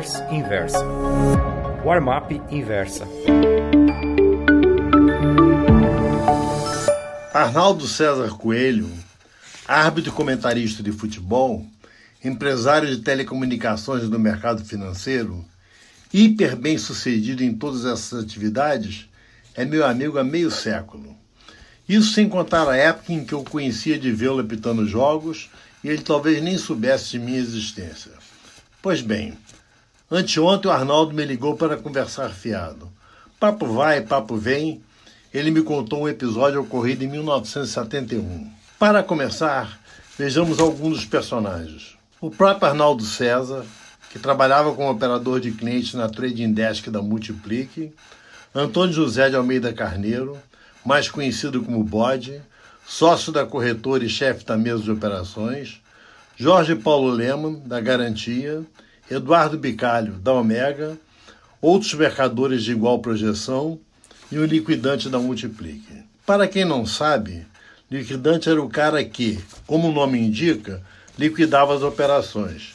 Newsletters 0.00 0.32
Inversa. 0.32 0.78
Warm-up 1.84 2.40
Inversa. 2.50 3.06
Arnaldo 7.34 7.86
César 7.86 8.30
Coelho, 8.30 8.90
árbitro 9.68 10.10
e 10.10 10.14
comentarista 10.14 10.82
de 10.82 10.90
futebol, 10.90 11.66
empresário 12.24 12.88
de 12.88 13.02
telecomunicações 13.02 14.08
do 14.08 14.18
mercado 14.18 14.64
financeiro, 14.64 15.44
hiper 16.12 16.56
bem 16.56 16.78
sucedido 16.78 17.44
em 17.44 17.54
todas 17.54 17.84
essas 17.84 18.24
atividades, 18.24 19.08
é 19.54 19.64
meu 19.64 19.86
amigo 19.86 20.18
há 20.18 20.24
meio 20.24 20.50
século. 20.50 21.14
Isso 21.88 22.12
sem 22.12 22.28
contar 22.28 22.68
a 22.68 22.76
época 22.76 23.12
em 23.12 23.24
que 23.24 23.34
eu 23.34 23.44
conhecia 23.44 23.98
de 23.98 24.10
vê-lo 24.10 24.40
apitando 24.40 24.86
jogos 24.86 25.50
e 25.84 25.88
ele 25.88 26.02
talvez 26.02 26.42
nem 26.42 26.56
soubesse 26.56 27.10
de 27.10 27.18
minha 27.18 27.38
existência. 27.38 28.12
Pois 28.82 29.02
bem, 29.02 29.36
anteontem 30.10 30.70
o 30.70 30.74
Arnaldo 30.74 31.14
me 31.14 31.24
ligou 31.24 31.56
para 31.56 31.76
conversar 31.76 32.30
fiado. 32.30 32.90
Papo 33.38 33.66
vai, 33.66 34.00
papo 34.00 34.36
vem, 34.36 34.82
ele 35.32 35.50
me 35.50 35.62
contou 35.62 36.02
um 36.02 36.08
episódio 36.08 36.60
ocorrido 36.60 37.04
em 37.04 37.08
1971. 37.08 38.50
Para 38.78 39.02
começar, 39.02 39.80
vejamos 40.18 40.58
alguns 40.58 40.98
dos 40.98 41.04
personagens. 41.04 41.96
O 42.20 42.30
próprio 42.30 42.68
Arnaldo 42.68 43.04
César, 43.04 43.64
que 44.10 44.18
trabalhava 44.18 44.74
como 44.74 44.90
operador 44.90 45.40
de 45.40 45.52
clientes 45.52 45.94
na 45.94 46.08
Trading 46.08 46.52
Desk 46.52 46.90
da 46.90 47.00
Multiplique, 47.00 47.92
Antônio 48.54 48.92
José 48.92 49.30
de 49.30 49.36
Almeida 49.36 49.72
Carneiro, 49.72 50.36
mais 50.84 51.08
conhecido 51.08 51.62
como 51.62 51.84
Bode, 51.84 52.42
sócio 52.86 53.32
da 53.32 53.46
corretora 53.46 54.04
e 54.04 54.08
chefe 54.08 54.44
da 54.44 54.56
mesa 54.56 54.82
de 54.82 54.90
operações, 54.90 55.80
Jorge 56.36 56.74
Paulo 56.74 57.10
Leman, 57.10 57.62
da 57.64 57.80
Garantia, 57.80 58.62
Eduardo 59.10 59.58
Bicalho, 59.58 60.12
da 60.20 60.32
Omega, 60.32 60.96
outros 61.60 61.92
mercadores 61.94 62.62
de 62.62 62.70
igual 62.70 63.00
projeção 63.00 63.80
e 64.30 64.38
o 64.38 64.46
liquidante 64.46 65.08
da 65.08 65.18
Multiplique. 65.18 66.04
Para 66.24 66.46
quem 66.46 66.64
não 66.64 66.86
sabe, 66.86 67.44
liquidante 67.90 68.48
era 68.48 68.62
o 68.62 68.70
cara 68.70 69.04
que, 69.04 69.42
como 69.66 69.88
o 69.88 69.92
nome 69.92 70.16
indica, 70.16 70.80
liquidava 71.18 71.74
as 71.74 71.82
operações. 71.82 72.74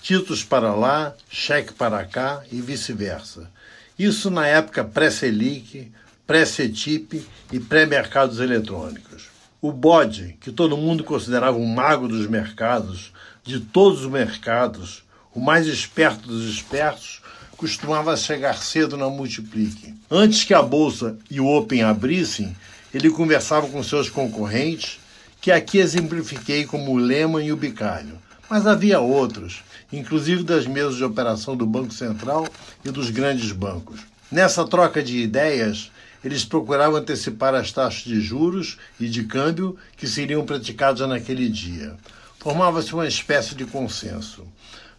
Títulos 0.00 0.44
para 0.44 0.72
lá, 0.72 1.14
cheque 1.28 1.72
para 1.72 2.04
cá 2.04 2.44
e 2.52 2.60
vice-versa. 2.60 3.50
Isso 3.98 4.30
na 4.30 4.46
época 4.46 4.84
pré-Selic, 4.84 5.90
pré-CETIP 6.24 7.26
e 7.52 7.58
pré-mercados 7.58 8.38
eletrônicos. 8.38 9.30
O 9.60 9.72
bode, 9.72 10.36
que 10.40 10.52
todo 10.52 10.76
mundo 10.76 11.02
considerava 11.02 11.56
um 11.56 11.66
mago 11.66 12.06
dos 12.06 12.28
mercados, 12.28 13.12
de 13.44 13.58
todos 13.58 14.02
os 14.02 14.10
mercados, 14.10 15.02
o 15.34 15.40
mais 15.40 15.66
esperto 15.66 16.28
dos 16.28 16.48
espertos, 16.48 17.20
costumava 17.56 18.16
chegar 18.16 18.56
cedo 18.56 18.96
na 18.96 19.08
Multiplique. 19.08 19.94
Antes 20.10 20.44
que 20.44 20.52
a 20.52 20.62
bolsa 20.62 21.16
e 21.30 21.40
o 21.40 21.46
Open 21.46 21.82
abrissem, 21.82 22.56
ele 22.92 23.08
conversava 23.10 23.68
com 23.68 23.82
seus 23.82 24.10
concorrentes, 24.10 24.98
que 25.40 25.50
aqui 25.50 25.78
exemplifiquei 25.78 26.64
como 26.64 26.92
o 26.92 26.96
Lehman 26.96 27.46
e 27.46 27.52
o 27.52 27.56
Bicalho. 27.56 28.18
Mas 28.50 28.66
havia 28.66 29.00
outros, 29.00 29.62
inclusive 29.92 30.42
das 30.42 30.66
mesas 30.66 30.96
de 30.96 31.04
operação 31.04 31.56
do 31.56 31.64
Banco 31.64 31.94
Central 31.94 32.46
e 32.84 32.90
dos 32.90 33.10
grandes 33.10 33.52
bancos. 33.52 34.00
Nessa 34.30 34.66
troca 34.66 35.02
de 35.02 35.18
ideias, 35.18 35.90
eles 36.24 36.44
procuravam 36.44 36.96
antecipar 36.96 37.54
as 37.54 37.72
taxas 37.72 38.02
de 38.02 38.20
juros 38.20 38.76
e 38.98 39.08
de 39.08 39.24
câmbio 39.24 39.76
que 39.96 40.06
seriam 40.06 40.44
praticadas 40.44 41.08
naquele 41.08 41.48
dia. 41.48 41.96
Formava-se 42.38 42.92
uma 42.92 43.06
espécie 43.06 43.54
de 43.54 43.64
consenso. 43.64 44.44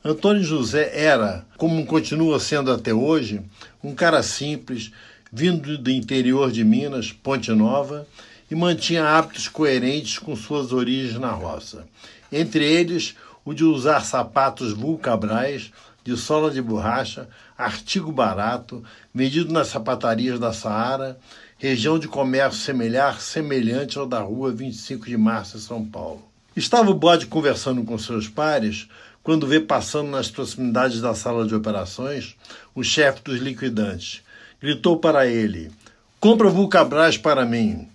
Antônio 0.06 0.44
José 0.44 0.92
era, 0.94 1.46
como 1.56 1.86
continua 1.86 2.38
sendo 2.38 2.70
até 2.70 2.94
hoje, 2.94 3.42
um 3.82 3.96
cara 3.96 4.22
simples, 4.22 4.92
vindo 5.32 5.78
do 5.78 5.90
interior 5.90 6.52
de 6.52 6.62
Minas, 6.62 7.14
Ponte 7.14 7.50
Nova, 7.54 8.06
e 8.52 8.53
mantinha 8.53 9.08
hábitos 9.08 9.47
coerentes 9.47 10.19
com 10.19 10.36
suas 10.36 10.74
origens 10.74 11.18
na 11.18 11.31
roça. 11.31 11.88
Entre 12.30 12.66
eles, 12.66 13.16
o 13.46 13.53
de 13.53 13.64
usar 13.64 14.02
sapatos 14.02 14.74
vulcabrais, 14.74 15.72
de 16.03 16.18
sola 16.18 16.52
de 16.52 16.62
borracha, 16.62 17.30
artigo 17.58 18.12
barato, 18.12 18.84
vendido 19.16 19.53
nas 19.53 19.70
sapatarias 19.70 20.38
da 20.38 20.52
Saara, 20.52 21.18
região 21.58 21.97
de 21.97 22.09
comércio 22.09 22.59
semelhar, 22.59 23.22
semelhante 23.22 23.97
ao 23.97 24.06
da 24.06 24.20
rua 24.20 24.52
25 24.52 25.06
de 25.06 25.16
março 25.16 25.56
em 25.56 25.62
São 25.62 25.85
Paulo. 25.85 26.28
Estava 26.56 26.91
o 26.91 26.94
bode 26.94 27.25
conversando 27.25 27.84
com 27.84 27.97
seus 27.97 28.28
pares 28.28 28.88
quando 29.23 29.47
vê 29.47 29.59
passando 29.59 30.09
nas 30.09 30.29
proximidades 30.29 31.00
da 31.00 31.16
sala 31.16 31.47
de 31.47 31.56
operações 31.56 32.35
o 32.75 32.84
chefe 32.84 33.22
dos 33.23 33.39
liquidantes. 33.39 34.22
Gritou 34.61 34.97
para 34.97 35.25
ele: 35.25 35.72
Compra 36.19 36.50
Vulcabras 36.50 37.17
para 37.17 37.45
mim. 37.45 37.88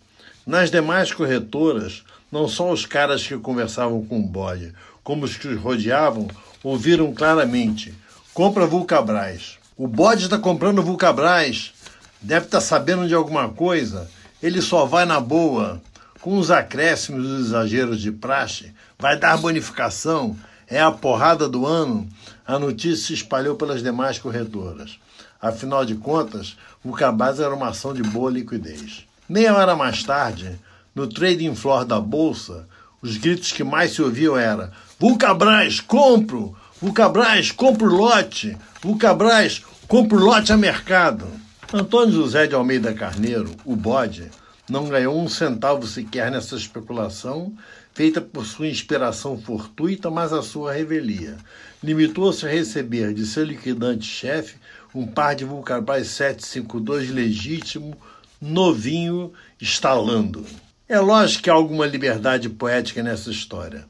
Nas 0.46 0.70
demais 0.70 1.12
corretoras, 1.12 2.02
não 2.32 2.48
só 2.48 2.72
os 2.72 2.86
caras 2.86 3.26
que 3.26 3.36
conversavam 3.36 4.04
com 4.04 4.20
o 4.20 4.26
bode, 4.26 4.72
como 5.04 5.24
os 5.24 5.36
que 5.36 5.48
os 5.48 5.60
rodeavam, 5.60 6.28
ouviram 6.64 7.12
claramente: 7.12 7.94
Compra 8.32 8.66
Vulcabras. 8.66 9.58
O 9.76 9.86
bode 9.86 10.24
está 10.24 10.38
comprando 10.38 10.82
Vulcabras. 10.82 11.72
Deve 12.20 12.46
estar 12.46 12.58
tá 12.58 12.64
sabendo 12.64 13.06
de 13.06 13.14
alguma 13.14 13.48
coisa. 13.48 14.10
Ele 14.42 14.60
só 14.60 14.84
vai 14.84 15.04
na 15.04 15.20
boa. 15.20 15.80
Com 16.20 16.36
os 16.36 16.50
acréscimos 16.50 17.24
e 17.24 17.28
os 17.28 17.46
exageros 17.46 18.00
de 18.00 18.10
praxe, 18.10 18.72
vai 18.98 19.16
dar 19.16 19.36
bonificação, 19.38 20.36
é 20.70 20.80
a 20.80 20.90
porrada 20.90 21.48
do 21.48 21.66
ano, 21.66 22.08
a 22.46 22.58
notícia 22.58 23.06
se 23.06 23.14
espalhou 23.14 23.56
pelas 23.56 23.82
demais 23.82 24.18
corretoras. 24.18 24.98
Afinal 25.40 25.84
de 25.84 25.94
contas, 25.94 26.56
o 26.84 26.92
Cabaz 26.92 27.40
era 27.40 27.54
uma 27.54 27.68
ação 27.68 27.94
de 27.94 28.02
boa 28.02 28.30
liquidez. 28.30 29.06
Meia 29.28 29.54
hora 29.54 29.76
mais 29.76 30.02
tarde, 30.02 30.58
no 30.94 31.06
trading 31.06 31.54
floor 31.54 31.84
da 31.84 32.00
bolsa, 32.00 32.66
os 33.00 33.16
gritos 33.16 33.52
que 33.52 33.62
mais 33.62 33.92
se 33.92 34.02
ouviam 34.02 34.36
eram: 34.36 34.70
Vulcabras, 34.98 35.80
compro! 35.80 36.56
Vulcabras, 36.80 37.50
compro 37.52 37.86
lote! 37.86 38.56
Vulcabras, 38.82 39.62
compro 39.86 40.18
lote 40.18 40.52
a 40.52 40.56
mercado! 40.56 41.26
Antônio 41.72 42.14
José 42.14 42.46
de 42.46 42.54
Almeida 42.54 42.94
Carneiro, 42.94 43.54
o 43.64 43.76
bode, 43.76 44.30
não 44.68 44.88
ganhou 44.88 45.18
um 45.18 45.28
centavo 45.28 45.86
sequer 45.86 46.30
nessa 46.30 46.56
especulação 46.56 47.52
feita 47.98 48.20
por 48.20 48.46
sua 48.46 48.68
inspiração 48.68 49.36
fortuita, 49.36 50.08
mas 50.08 50.32
a 50.32 50.40
sua 50.40 50.72
revelia. 50.72 51.36
Limitou-se 51.82 52.46
a 52.46 52.48
receber 52.48 53.12
de 53.12 53.26
seu 53.26 53.42
liquidante-chefe 53.42 54.54
um 54.94 55.04
par 55.04 55.34
de 55.34 55.44
Vulcabras 55.44 56.06
752 56.06 57.10
legítimo, 57.10 57.96
novinho, 58.40 59.32
instalando. 59.60 60.46
É 60.88 61.00
lógico 61.00 61.42
que 61.42 61.50
há 61.50 61.54
alguma 61.54 61.86
liberdade 61.86 62.48
poética 62.48 63.02
nessa 63.02 63.32
história, 63.32 63.84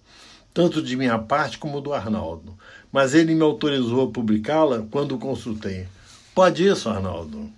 tanto 0.54 0.80
de 0.80 0.96
minha 0.96 1.18
parte 1.18 1.58
como 1.58 1.78
do 1.78 1.92
Arnaldo, 1.92 2.56
mas 2.90 3.12
ele 3.12 3.34
me 3.34 3.42
autorizou 3.42 4.08
a 4.08 4.10
publicá-la 4.10 4.86
quando 4.90 5.18
consultei. 5.18 5.86
Pode 6.34 6.66
isso, 6.66 6.88
Arnaldo? 6.88 7.57